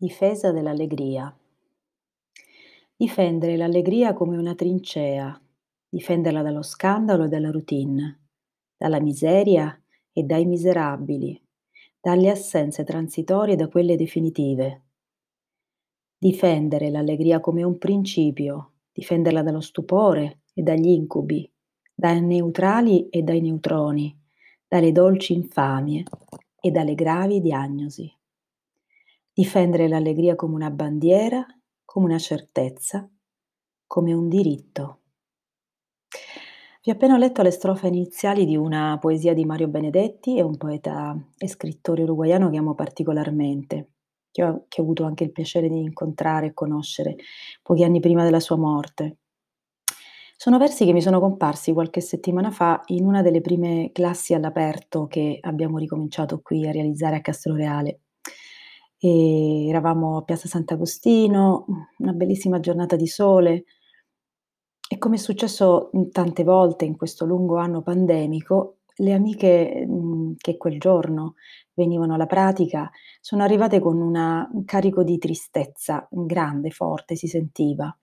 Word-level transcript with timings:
Difesa 0.00 0.52
dell'allegria. 0.52 1.36
Difendere 2.94 3.56
l'allegria 3.56 4.12
come 4.12 4.36
una 4.36 4.54
trincea, 4.54 5.36
difenderla 5.88 6.40
dallo 6.40 6.62
scandalo 6.62 7.24
e 7.24 7.28
dalla 7.28 7.50
routine, 7.50 8.28
dalla 8.76 9.00
miseria 9.00 9.76
e 10.12 10.22
dai 10.22 10.46
miserabili, 10.46 11.42
dalle 12.00 12.30
assenze 12.30 12.84
transitorie 12.84 13.54
e 13.54 13.56
da 13.56 13.66
quelle 13.66 13.96
definitive. 13.96 14.84
Difendere 16.16 16.90
l'allegria 16.90 17.40
come 17.40 17.64
un 17.64 17.76
principio, 17.76 18.74
difenderla 18.92 19.42
dallo 19.42 19.60
stupore 19.60 20.42
e 20.54 20.62
dagli 20.62 20.90
incubi, 20.90 21.50
dai 21.92 22.22
neutrali 22.22 23.08
e 23.08 23.22
dai 23.22 23.40
neutroni, 23.40 24.16
dalle 24.68 24.92
dolci 24.92 25.32
infamie 25.32 26.04
e 26.60 26.70
dalle 26.70 26.94
gravi 26.94 27.40
diagnosi. 27.40 28.17
Difendere 29.38 29.86
l'allegria 29.86 30.34
come 30.34 30.56
una 30.56 30.68
bandiera, 30.68 31.46
come 31.84 32.06
una 32.06 32.18
certezza, 32.18 33.08
come 33.86 34.12
un 34.12 34.28
diritto. 34.28 35.02
Vi 36.82 36.90
ho 36.90 36.94
appena 36.94 37.16
letto 37.16 37.42
le 37.42 37.52
strofe 37.52 37.86
iniziali 37.86 38.44
di 38.44 38.56
una 38.56 38.98
poesia 39.00 39.34
di 39.34 39.44
Mario 39.44 39.68
Benedetti, 39.68 40.38
è 40.38 40.40
un 40.40 40.56
poeta 40.56 41.16
e 41.36 41.46
scrittore 41.46 42.02
uruguaiano 42.02 42.50
che 42.50 42.56
amo 42.56 42.74
particolarmente, 42.74 43.90
che 44.32 44.42
ho, 44.42 44.64
che 44.66 44.80
ho 44.80 44.82
avuto 44.82 45.04
anche 45.04 45.22
il 45.22 45.30
piacere 45.30 45.68
di 45.68 45.82
incontrare 45.82 46.46
e 46.46 46.52
conoscere 46.52 47.14
pochi 47.62 47.84
anni 47.84 48.00
prima 48.00 48.24
della 48.24 48.40
sua 48.40 48.56
morte. 48.56 49.18
Sono 50.36 50.58
versi 50.58 50.84
che 50.84 50.92
mi 50.92 51.00
sono 51.00 51.20
comparsi 51.20 51.72
qualche 51.72 52.00
settimana 52.00 52.50
fa 52.50 52.82
in 52.86 53.06
una 53.06 53.22
delle 53.22 53.40
prime 53.40 53.90
classi 53.92 54.34
all'aperto 54.34 55.06
che 55.06 55.38
abbiamo 55.40 55.78
ricominciato 55.78 56.40
qui 56.40 56.66
a 56.66 56.72
realizzare 56.72 57.14
a 57.14 57.20
Castroreale. 57.20 58.00
E 59.00 59.68
eravamo 59.68 60.16
a 60.16 60.22
Piazza 60.22 60.48
Sant'Agostino, 60.48 61.66
una 61.98 62.12
bellissima 62.12 62.58
giornata 62.58 62.96
di 62.96 63.06
sole 63.06 63.64
e 64.90 64.96
come 64.96 65.16
è 65.16 65.18
successo 65.18 65.90
tante 66.10 66.44
volte 66.44 66.86
in 66.86 66.96
questo 66.96 67.26
lungo 67.26 67.58
anno 67.58 67.82
pandemico, 67.82 68.78
le 68.96 69.12
amiche 69.12 69.86
mh, 69.86 70.36
che 70.38 70.56
quel 70.56 70.80
giorno 70.80 71.34
venivano 71.74 72.14
alla 72.14 72.26
pratica 72.26 72.90
sono 73.20 73.42
arrivate 73.42 73.80
con 73.80 74.00
una, 74.00 74.48
un 74.50 74.64
carico 74.64 75.04
di 75.04 75.18
tristezza 75.18 76.08
grande, 76.10 76.70
forte, 76.70 77.16
si 77.16 77.28
sentiva. 77.28 77.94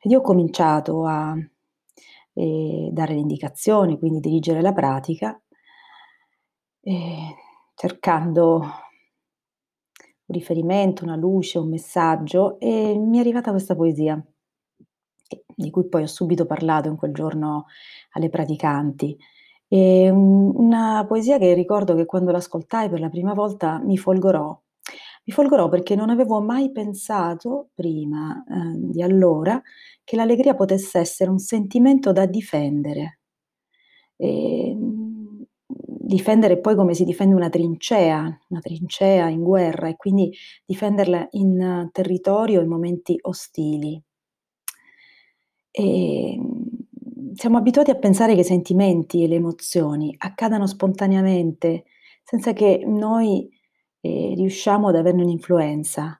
Ed 0.00 0.10
io 0.10 0.18
ho 0.18 0.22
cominciato 0.22 1.04
a 1.04 1.36
eh, 2.32 2.88
dare 2.92 3.14
le 3.14 3.20
indicazioni, 3.20 3.98
quindi 3.98 4.20
dirigere 4.20 4.60
la 4.62 4.72
pratica, 4.72 5.38
eh, 6.80 7.34
cercando 7.74 8.62
un 10.28 10.36
riferimento, 10.36 11.04
una 11.04 11.16
luce, 11.16 11.58
un 11.58 11.68
messaggio 11.68 12.58
e 12.60 12.96
mi 12.98 13.16
è 13.16 13.20
arrivata 13.20 13.50
questa 13.50 13.74
poesia, 13.74 14.22
di 15.54 15.70
cui 15.70 15.88
poi 15.88 16.02
ho 16.02 16.06
subito 16.06 16.46
parlato 16.46 16.88
in 16.88 16.96
quel 16.96 17.12
giorno 17.12 17.66
alle 18.12 18.28
praticanti. 18.28 19.16
E 19.66 20.08
una 20.10 21.04
poesia 21.06 21.38
che 21.38 21.52
ricordo 21.54 21.94
che 21.94 22.06
quando 22.06 22.30
l'ascoltai 22.30 22.88
per 22.88 23.00
la 23.00 23.10
prima 23.10 23.34
volta 23.34 23.80
mi 23.82 23.98
folgorò. 23.98 24.58
Mi 25.24 25.32
folgorò 25.34 25.68
perché 25.68 25.94
non 25.94 26.08
avevo 26.08 26.40
mai 26.40 26.72
pensato 26.72 27.68
prima 27.74 28.42
eh, 28.48 28.72
di 28.76 29.02
allora 29.02 29.60
che 30.02 30.16
l'allegria 30.16 30.54
potesse 30.54 30.98
essere 30.98 31.30
un 31.30 31.38
sentimento 31.38 32.12
da 32.12 32.24
difendere. 32.24 33.20
E, 34.16 34.74
difendere 36.08 36.58
poi 36.58 36.74
come 36.74 36.94
si 36.94 37.04
difende 37.04 37.34
una 37.34 37.50
trincea, 37.50 38.40
una 38.48 38.60
trincea 38.60 39.28
in 39.28 39.42
guerra 39.42 39.88
e 39.88 39.96
quindi 39.96 40.32
difenderla 40.64 41.28
in 41.32 41.90
territorio 41.92 42.62
in 42.62 42.68
momenti 42.68 43.18
ostili. 43.20 44.02
E 45.70 46.32
ehm, 46.32 47.34
siamo 47.34 47.58
abituati 47.58 47.90
a 47.90 47.96
pensare 47.96 48.34
che 48.34 48.40
i 48.40 48.44
sentimenti 48.44 49.22
e 49.22 49.28
le 49.28 49.34
emozioni 49.34 50.14
accadano 50.16 50.66
spontaneamente, 50.66 51.84
senza 52.22 52.54
che 52.54 52.82
noi 52.86 53.48
eh, 54.00 54.32
riusciamo 54.34 54.88
ad 54.88 54.96
averne 54.96 55.22
un'influenza. 55.22 56.18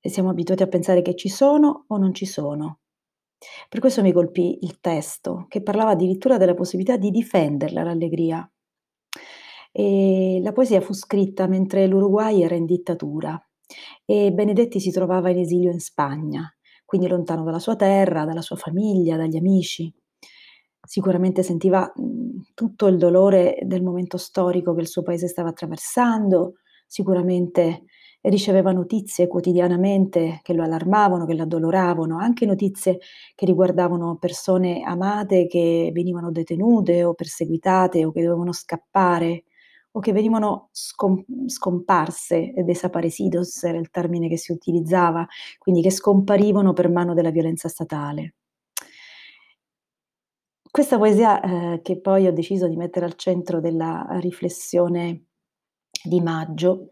E 0.00 0.08
siamo 0.08 0.30
abituati 0.30 0.62
a 0.62 0.68
pensare 0.68 1.02
che 1.02 1.14
ci 1.14 1.28
sono 1.28 1.84
o 1.88 1.96
non 1.98 2.14
ci 2.14 2.24
sono. 2.24 2.78
Per 3.68 3.80
questo 3.80 4.00
mi 4.02 4.12
colpì 4.12 4.60
il 4.62 4.80
testo, 4.80 5.44
che 5.48 5.60
parlava 5.60 5.90
addirittura 5.90 6.38
della 6.38 6.54
possibilità 6.54 6.96
di 6.96 7.10
difenderla 7.10 7.82
l'allegria. 7.82 8.48
E 9.78 10.40
la 10.42 10.52
poesia 10.52 10.80
fu 10.80 10.94
scritta 10.94 11.46
mentre 11.46 11.86
l'Uruguay 11.86 12.40
era 12.40 12.54
in 12.54 12.64
dittatura 12.64 13.38
e 14.06 14.32
Benedetti 14.32 14.80
si 14.80 14.90
trovava 14.90 15.28
in 15.28 15.38
esilio 15.38 15.70
in 15.70 15.80
Spagna, 15.80 16.50
quindi 16.86 17.08
lontano 17.08 17.44
dalla 17.44 17.58
sua 17.58 17.76
terra, 17.76 18.24
dalla 18.24 18.40
sua 18.40 18.56
famiglia, 18.56 19.18
dagli 19.18 19.36
amici. 19.36 19.92
Sicuramente 20.80 21.42
sentiva 21.42 21.92
tutto 22.54 22.86
il 22.86 22.96
dolore 22.96 23.58
del 23.64 23.82
momento 23.82 24.16
storico 24.16 24.72
che 24.72 24.80
il 24.80 24.88
suo 24.88 25.02
paese 25.02 25.28
stava 25.28 25.50
attraversando, 25.50 26.54
sicuramente 26.86 27.82
riceveva 28.22 28.72
notizie 28.72 29.26
quotidianamente 29.28 30.40
che 30.42 30.54
lo 30.54 30.62
allarmavano, 30.62 31.26
che 31.26 31.34
lo 31.34 31.42
addoloravano, 31.42 32.16
anche 32.18 32.46
notizie 32.46 32.98
che 33.34 33.44
riguardavano 33.44 34.16
persone 34.16 34.80
amate 34.82 35.46
che 35.46 35.90
venivano 35.92 36.30
detenute 36.30 37.04
o 37.04 37.12
perseguitate 37.12 38.06
o 38.06 38.10
che 38.10 38.22
dovevano 38.22 38.52
scappare 38.52 39.44
o 39.96 40.00
che 40.00 40.12
venivano 40.12 40.68
scom- 40.72 41.24
scomparse, 41.46 42.52
desaparecidos 42.54 43.62
era 43.64 43.78
il 43.78 43.90
termine 43.90 44.28
che 44.28 44.36
si 44.36 44.52
utilizzava, 44.52 45.26
quindi 45.58 45.80
che 45.80 45.90
scomparivano 45.90 46.74
per 46.74 46.90
mano 46.90 47.14
della 47.14 47.30
violenza 47.30 47.68
statale. 47.68 48.34
Questa 50.70 50.98
poesia 50.98 51.40
eh, 51.40 51.80
che 51.80 51.98
poi 51.98 52.26
ho 52.26 52.32
deciso 52.32 52.68
di 52.68 52.76
mettere 52.76 53.06
al 53.06 53.14
centro 53.14 53.60
della 53.60 54.06
riflessione 54.20 55.28
di 56.04 56.20
maggio 56.20 56.88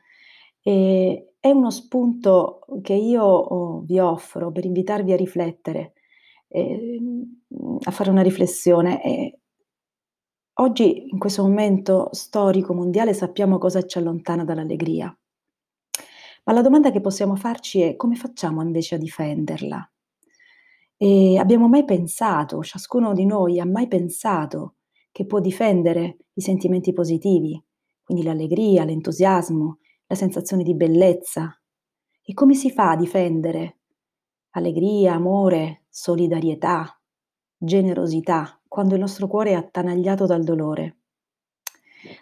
eh, 0.63 1.35
è 1.39 1.51
uno 1.51 1.71
spunto 1.71 2.61
che 2.81 2.95
io 2.95 3.23
oh, 3.23 3.81
vi 3.81 3.99
offro 3.99 4.51
per 4.51 4.65
invitarvi 4.65 5.13
a 5.13 5.17
riflettere, 5.17 5.93
eh, 6.49 6.99
a 7.83 7.91
fare 7.91 8.09
una 8.09 8.23
riflessione. 8.23 9.39
Oggi, 10.59 11.09
in 11.11 11.19
questo 11.19 11.43
momento 11.43 12.11
storico 12.13 12.75
mondiale, 12.75 13.13
sappiamo 13.13 13.59
cosa 13.59 13.85
ci 13.85 13.99
allontana 13.99 14.45
dall'allegria. 14.45 15.07
Ma 16.45 16.53
la 16.53 16.63
domanda 16.63 16.93
che 16.93 17.01
possiamo 17.01 17.35
farci 17.35 17.81
è 17.81 17.97
come 17.97 18.15
facciamo 18.15 18.63
invece 18.63 18.95
a 18.95 18.99
difenderla? 18.99 19.93
E 20.97 21.39
abbiamo 21.39 21.67
mai 21.67 21.85
pensato, 21.85 22.63
ciascuno 22.63 23.15
di 23.15 23.27
noi 23.27 23.59
ha 23.59 23.67
mai 23.67 23.89
pensato 23.89 24.77
che 25.11 25.27
può 25.27 25.41
difendere 25.41 26.19
i 26.35 26.41
sentimenti 26.41 26.93
positivi, 26.93 27.61
quindi 28.05 28.23
l'allegria, 28.23 28.85
l'entusiasmo, 28.85 29.79
la 30.07 30.15
sensazione 30.15 30.63
di 30.63 30.77
bellezza? 30.77 31.61
E 32.23 32.33
come 32.33 32.55
si 32.55 32.71
fa 32.71 32.91
a 32.91 32.97
difendere 32.97 33.79
allegria, 34.51 35.15
amore, 35.15 35.87
solidarietà, 35.89 36.97
generosità, 37.57 38.61
quando 38.75 38.95
il 38.95 39.01
nostro 39.01 39.29
cuore 39.29 39.51
è 39.51 39.55
attanagliato 39.55 40.27
dal 40.27 40.43
dolore? 40.43 40.97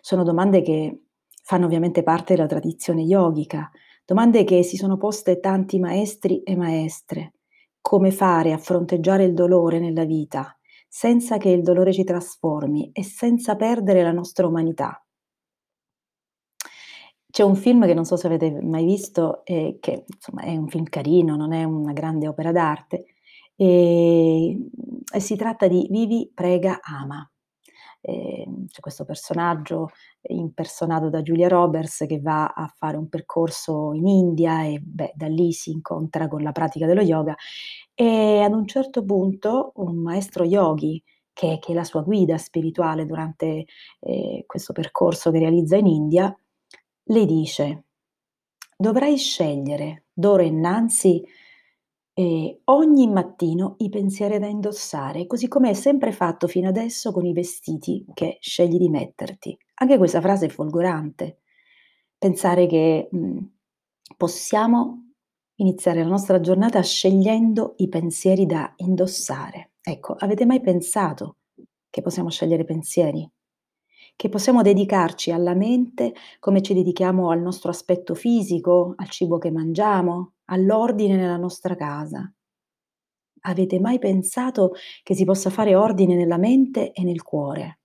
Sono 0.02 0.22
domande 0.22 0.60
che 0.60 1.04
fanno 1.42 1.64
ovviamente 1.64 2.02
parte 2.02 2.34
della 2.34 2.46
tradizione 2.46 3.00
yogica, 3.00 3.70
domande 4.04 4.44
che 4.44 4.62
si 4.62 4.76
sono 4.76 4.98
poste 4.98 5.40
tanti 5.40 5.78
maestri 5.78 6.42
e 6.42 6.54
maestre. 6.54 7.36
Come 7.80 8.10
fare 8.10 8.52
a 8.52 8.58
fronteggiare 8.58 9.24
il 9.24 9.32
dolore 9.32 9.78
nella 9.78 10.04
vita 10.04 10.54
senza 10.86 11.38
che 11.38 11.48
il 11.48 11.62
dolore 11.62 11.90
ci 11.90 12.04
trasformi 12.04 12.90
e 12.92 13.02
senza 13.02 13.56
perdere 13.56 14.02
la 14.02 14.12
nostra 14.12 14.46
umanità? 14.46 15.02
C'è 17.31 17.44
un 17.44 17.56
film 17.56 17.87
che 17.87 17.94
non 17.94 18.04
so 18.04 18.16
se 18.16 18.26
avete 18.26 18.60
mai 18.60 18.84
visto, 18.84 19.43
eh, 19.46 19.78
che 19.81 20.04
insomma 20.06 20.43
è 20.43 20.54
un 20.54 20.69
film 20.69 20.84
carino, 20.84 21.34
non 21.34 21.54
è 21.54 21.64
una 21.64 21.94
grande 21.94 22.28
opera 22.28 22.52
d'arte, 22.52 23.06
e, 25.12 25.20
si 25.20 25.37
tratta 25.37 25.69
di 25.69 25.87
Vivi, 25.91 26.31
prega, 26.35 26.81
ama. 26.82 27.26
E, 28.00 28.47
c'è 28.67 28.81
questo 28.81 29.05
personaggio 29.05 29.91
impersonato 30.23 31.09
da 31.09 31.23
Julia 31.23 31.49
Roberts 31.49 32.05
che 32.09 32.20
va 32.20 32.47
a 32.49 32.67
fare 32.76 32.97
un 32.97 33.09
percorso 33.09 33.93
in 33.93 34.06
India 34.06 34.64
e 34.64 34.81
beh, 34.81 35.12
da 35.14 35.29
lì 35.29 35.53
si 35.53 35.70
incontra 35.70 36.29
con 36.29 36.43
la 36.43 36.53
pratica 36.53 36.87
dello 36.87 37.03
yoga 37.03 37.35
e 37.94 38.41
ad 38.41 38.53
un 38.53 38.67
certo 38.67 39.05
punto 39.05 39.73
un 39.76 39.97
maestro 39.97 40.44
yogi 40.44 41.03
che, 41.32 41.59
che 41.61 41.73
è 41.73 41.75
la 41.75 41.85
sua 41.85 42.03
guida 42.03 42.38
spirituale 42.38 43.06
durante 43.06 43.64
eh, 44.00 44.44
questo 44.47 44.73
percorso 44.73 45.31
che 45.31 45.38
realizza 45.38 45.76
in 45.76 45.87
India, 45.87 46.37
le 47.05 47.26
dice 47.26 47.85
dovrai 48.76 49.17
scegliere 49.17 50.06
d'ora 50.12 50.43
innanzi 50.43 51.25
e 52.14 52.61
ogni 52.64 53.09
mattino 53.09 53.76
i 53.79 53.88
pensieri 53.88 54.38
da 54.38 54.47
indossare, 54.47 55.26
così 55.26 55.49
come 55.49 55.69
hai 55.69 55.75
sempre 55.75 56.12
fatto 56.12 56.47
fino 56.47 56.69
adesso 56.69 57.12
con 57.12 57.25
i 57.25 57.32
vestiti 57.32 58.05
che 58.12 58.37
scegli 58.41 58.76
di 58.76 58.88
metterti. 58.88 59.56
Anche 59.75 59.99
questa 59.99 60.20
frase 60.20 60.47
è 60.47 60.49
folgorante. 60.49 61.41
Pensare 62.19 62.67
che 62.67 63.09
mh, 63.11 63.38
possiamo 64.17 65.12
iniziare 65.56 66.03
la 66.03 66.09
nostra 66.09 66.41
giornata 66.41 66.82
scegliendo 66.82 67.75
i 67.79 67.88
pensieri 67.88 68.47
da 68.47 68.73
indossare. 68.76 69.73
Ecco, 69.81 70.14
avete 70.19 70.44
mai 70.44 70.61
pensato 70.61 71.38
che 71.91 72.03
possiamo 72.03 72.31
scegliere 72.31 72.64
pensieri? 72.64 73.29
Che 74.17 74.29
possiamo 74.31 74.62
dedicarci 74.62 75.32
alla 75.32 75.55
mente 75.55 76.14
come 76.38 76.62
ci 76.62 76.73
dedichiamo 76.73 77.29
al 77.31 77.43
nostro 77.43 77.70
aspetto 77.70 78.14
fisico, 78.14 78.94
al 78.97 79.11
cibo 79.11 79.37
che 79.37 79.50
mangiamo, 79.50 80.35
all'ordine 80.47 81.17
nella 81.17 81.37
nostra 81.37 81.75
casa? 81.75 82.32
Avete 83.43 83.79
mai 83.79 83.99
pensato 83.99 84.73
che 85.03 85.14
si 85.14 85.25
possa 85.25 85.50
fare 85.50 85.75
ordine 85.75 86.14
nella 86.17 86.38
mente 86.38 86.93
e 86.93 87.05
nel 87.05 87.23
cuore? 87.23 87.79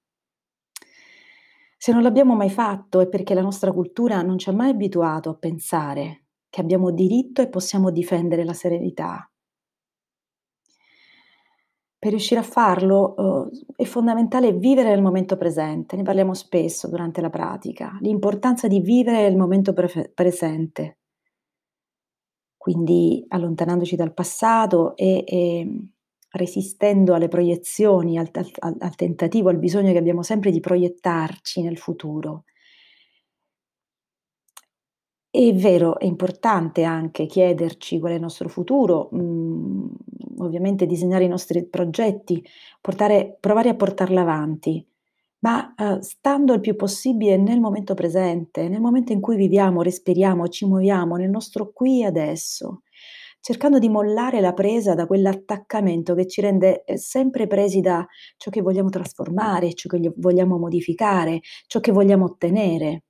Se 1.78 1.92
non 1.92 2.02
l'abbiamo 2.04 2.36
mai 2.36 2.50
fatto 2.50 3.00
è 3.00 3.08
perché 3.08 3.34
la 3.34 3.42
nostra 3.42 3.72
cultura 3.72 4.22
non 4.22 4.38
ci 4.38 4.50
ha 4.50 4.54
mai 4.54 4.70
abituato 4.70 5.30
a 5.30 5.36
pensare 5.36 6.26
che 6.50 6.62
abbiamo 6.62 6.92
diritto 6.92 7.42
e 7.42 7.50
possiamo 7.50 7.92
difendere 7.92 8.44
la 8.44 8.54
serenità. 8.54 9.30
Per 12.04 12.12
riuscire 12.12 12.40
a 12.40 12.44
farlo, 12.44 13.16
uhm, 13.18 13.50
è 13.76 13.84
fondamentale 13.84 14.54
vivere 14.54 14.90
nel 14.90 15.02
momento 15.02 15.36
presente, 15.36 15.96
ne 15.96 16.04
parliamo 16.04 16.36
spesso 16.36 16.88
durante 16.88 17.22
la 17.22 17.32
pratica, 17.32 17.98
l'importanza 18.02 18.68
di 18.68 18.80
vivere 18.82 19.26
il 19.26 19.36
momento 19.36 19.74
prefe 19.74 20.12
presente. 20.14 20.98
Quindi 22.62 23.24
allontanandoci 23.30 23.96
dal 23.96 24.14
passato 24.14 24.96
e, 24.96 25.24
ehm, 25.26 25.90
resistendo 26.32 27.14
alle 27.14 27.28
proiezioni, 27.30 28.18
al 28.18 28.30
al 28.34 28.76
al 28.80 28.96
tentativo, 28.96 29.50
al 29.50 29.58
bisogno 29.58 29.92
che 29.92 29.98
abbiamo 29.98 30.24
sempre 30.24 30.52
di 30.52 30.60
proiettarci 30.60 31.62
nel 31.62 31.78
futuro. 31.78 32.44
È 35.30 35.54
vero, 35.54 36.00
è 36.00 36.06
importante 36.06 36.84
anche 36.84 37.26
chiederci 37.28 38.00
qual 38.00 38.14
è 38.14 38.16
il 38.16 38.22
nostro 38.22 38.50
futuro, 38.50 39.10
mhmm, 39.12 39.90
ovviamente 40.40 40.86
disegnare 40.86 41.26
i 41.26 41.28
nostri 41.28 41.66
progetti, 41.68 42.44
portare 42.82 43.38
provare 43.40 43.70
a 43.70 43.76
portarli 43.76 44.18
avanti, 44.18 44.86
ma, 45.40 45.74
uhm, 45.78 46.00
stando 46.00 46.54
il 46.54 46.60
più 46.62 46.76
possibile 46.76 47.38
nel 47.38 47.60
momento 47.60 47.94
presente, 47.94 48.68
nel 48.70 48.82
momento 48.82 49.12
in 49.14 49.22
cui 49.22 49.36
viviamo, 49.36 49.82
respiriamo, 49.82 50.48
ci 50.48 50.66
muoviamo, 50.66 51.16
nel 51.16 51.30
nostro 51.30 51.72
qui 51.74 52.02
e 52.02 52.06
adesso, 52.06 52.82
cercando 53.42 53.80
di 53.80 53.90
mollare 53.90 54.42
la 54.42 54.54
presa 54.54 54.94
da 54.96 55.06
quell'attaccamento 55.08 56.16
che 56.16 56.28
ci 56.28 56.42
rende, 56.42 56.84
ehm, 56.86 56.96
sempre 56.98 57.48
presi 57.48 57.82
da 57.82 58.06
ciò 58.38 58.50
che 58.52 58.62
vogliamo 58.62 58.90
trasformare, 58.90 59.74
ciò 59.74 59.90
che 59.90 60.00
gl 60.00 60.14
vogliamo 60.18 60.58
modificare, 60.58 61.40
ciò 61.68 61.80
che 61.80 61.92
vogliamo 61.92 62.26
ottenere. 62.26 63.04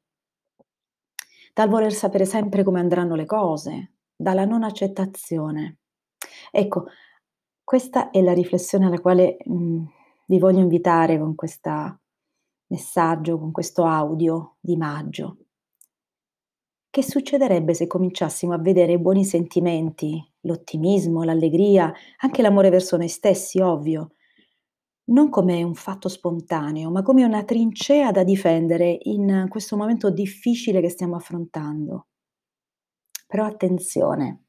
Dal 1.54 1.70
voler 1.70 1.94
sapere 1.94 2.26
sempre 2.26 2.64
come 2.64 2.80
andranno 2.80 3.16
le 3.16 3.26
cose, 3.26 3.94
dalla 4.16 4.46
non 4.46 4.64
accettazione. 4.64 5.78
Ecco, 6.52 6.86
questa 7.68 8.12
è 8.12 8.22
la 8.22 8.32
riflessione 8.32 8.86
alla 8.86 9.02
quale, 9.02 9.36
mhmm, 9.44 9.86
vi 10.28 10.40
voglio 10.40 10.60
invitare 10.60 11.20
con 11.20 11.36
questa 11.36 12.00
messaggio, 12.68 13.38
con 13.38 13.52
questo 13.52 13.84
audio 13.84 14.56
di 14.62 14.78
maggio. 14.78 15.40
Che 16.90 17.04
succederebbe 17.04 17.74
se 17.74 17.86
cominciassimo 17.86 18.54
a 18.54 18.58
vedere 18.58 18.94
i 18.94 19.00
buoni 19.02 19.26
sentimenti, 19.26 20.18
l'ottimismo, 20.44 21.24
l'allegria, 21.24 21.92
anche 22.20 22.42
l'amore 22.42 22.70
verso 22.70 22.96
noi 22.96 23.10
stessi, 23.10 23.60
ovvio, 23.60 24.14
non 25.10 25.28
come 25.30 25.62
un 25.62 25.76
fatto 25.76 26.08
spontaneo, 26.08 26.90
ma 26.90 27.02
come 27.02 27.26
una 27.26 27.44
trincea 27.44 28.12
da 28.12 28.24
difendere 28.24 28.98
in 29.02 29.48
questo 29.50 29.76
momento 29.76 30.10
difficile 30.10 30.80
che 30.80 30.88
stiamo 30.88 31.18
affrontando. 31.18 32.08
Però 33.28 33.44
attenzione, 33.44 34.46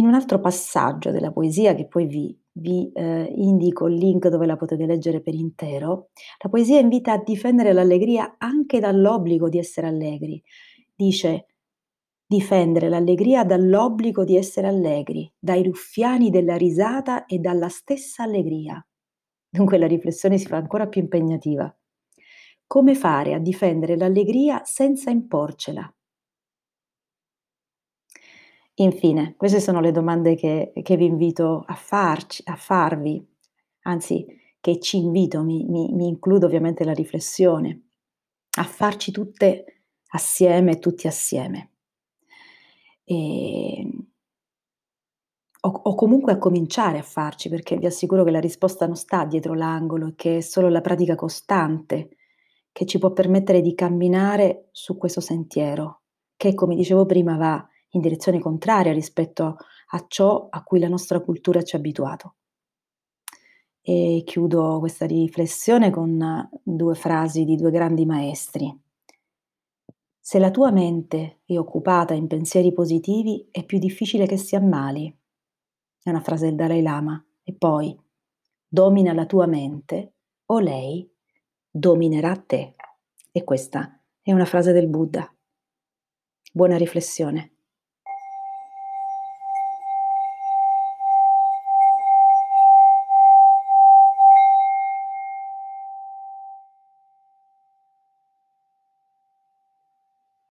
in 0.00 0.06
un 0.06 0.14
altro 0.14 0.40
passaggio 0.40 1.10
della 1.10 1.30
poesia 1.32 1.74
che 1.74 1.86
poi 1.86 2.06
vi 2.06 2.36
vi, 2.52 2.90
ehm, 2.92 3.28
indico 3.36 3.86
il 3.86 3.94
link 3.94 4.28
dove 4.28 4.46
la 4.46 4.56
potete 4.56 4.84
leggere 4.86 5.20
per 5.20 5.34
intero, 5.34 6.10
la 6.42 6.50
poesia 6.50 6.80
invita 6.80 7.12
a 7.12 7.22
difendere 7.22 7.72
l'allegria 7.72 8.34
anche 8.38 8.80
dall'obbligo 8.80 9.48
di 9.48 9.58
essere 9.58 9.86
allegri. 9.86 10.42
Dice: 10.94 11.46
"Difendere 12.26 12.88
l'allegria 12.88 13.44
dall'obbligo 13.44 14.24
di 14.24 14.36
essere 14.36 14.66
allegri, 14.68 15.32
dai 15.38 15.62
ruffiani 15.62 16.30
della 16.30 16.56
risata 16.56 17.24
e 17.26 17.38
dalla 17.38 17.68
stessa 17.68 18.24
allegria." 18.24 18.84
Dunque 19.48 19.78
la 19.78 19.86
riflessione 19.86 20.38
si 20.38 20.46
fa 20.46 20.56
ancora 20.56 20.86
più 20.88 21.00
impegnativa. 21.00 21.74
Come 22.66 22.94
fare 22.94 23.34
a 23.34 23.38
difendere 23.38 23.96
l'allegria 23.96 24.62
senza 24.64 25.10
imporcela? 25.10 25.92
Infine, 28.80 29.34
queste 29.36 29.60
sono 29.60 29.80
le 29.80 29.92
domande 29.92 30.34
che 30.36 30.72
che 30.82 30.96
vi 30.96 31.04
invito 31.04 31.62
a 31.66 31.74
farci 31.74 32.42
a 32.46 32.56
farvi, 32.56 33.22
anzi 33.82 34.24
che 34.58 34.80
ci 34.80 34.96
invito, 34.96 35.42
mi 35.42 35.64
mi 35.66 35.92
mi 35.92 36.08
includo 36.08 36.46
ovviamente 36.46 36.84
la 36.84 36.94
riflessione, 36.94 37.88
a 38.58 38.64
farci 38.64 39.10
tutte 39.12 39.82
assieme, 40.12 40.78
tutti 40.78 41.06
assieme. 41.06 41.70
Ehm 43.08 44.10
o 45.62 45.68
o 45.84 45.94
comunque 45.94 46.32
a 46.32 46.38
cominciare 46.38 46.98
a 46.98 47.02
farci, 47.02 47.48
perché 47.50 47.76
vi 47.76 47.84
assicuro 47.86 48.24
che 48.24 48.30
la 48.30 48.40
risposta 48.40 48.86
non 48.86 48.96
sta 48.96 49.24
dietro 49.26 49.52
l'angolo 49.54 50.06
e 50.08 50.14
che 50.16 50.38
è 50.38 50.40
solo 50.40 50.68
la 50.70 50.80
pratica 50.80 51.14
costante 51.14 52.16
che 52.72 52.86
ci 52.86 52.98
può 52.98 53.12
permettere 53.12 53.60
di 53.60 53.74
camminare 53.74 54.68
su 54.72 54.96
questo 54.96 55.20
sentiero, 55.20 56.02
che 56.36 56.54
come 56.54 56.74
dicevo 56.76 57.04
prima 57.04 57.36
va 57.36 57.68
in 57.90 58.00
direzione 58.00 58.38
contraria 58.40 58.92
rispetto 58.92 59.56
a 59.92 60.04
ciò 60.06 60.48
a 60.50 60.62
cui 60.62 60.78
la 60.78 60.88
nostra 60.88 61.20
cultura 61.20 61.62
ci 61.62 61.74
ha 61.74 61.78
abituato. 61.78 62.34
E 63.82 64.22
chiudo 64.24 64.78
questa 64.78 65.06
riflessione 65.06 65.90
con 65.90 66.48
2 66.62 66.94
frasi 66.94 67.44
di 67.44 67.56
2 67.56 67.70
grandi 67.70 68.04
maestri. 68.04 68.78
Se 70.20 70.38
la 70.38 70.50
tua 70.50 70.70
mente 70.70 71.40
è 71.44 71.56
occupata 71.56 72.14
in 72.14 72.26
pensieri 72.28 72.72
positivi, 72.72 73.48
è 73.50 73.64
più 73.64 73.78
difficile 73.78 74.26
che 74.26 74.36
si 74.36 74.54
ammali. 74.54 75.12
È 76.02 76.10
una 76.10 76.20
frase 76.20 76.46
del 76.46 76.56
Dalai 76.56 76.82
Lama. 76.82 77.24
E 77.42 77.54
poi: 77.54 77.98
"Domina 78.68 79.12
la 79.12 79.26
tua 79.26 79.46
mente 79.46 80.12
o 80.46 80.58
lei 80.60 81.10
dominerà 81.68 82.36
te." 82.36 82.74
E 83.32 83.44
questa 83.44 84.00
è 84.22 84.32
una 84.32 84.44
frase 84.44 84.72
del 84.72 84.88
Buddha. 84.88 85.34
Buona 86.52 86.76
riflessione. 86.76 87.54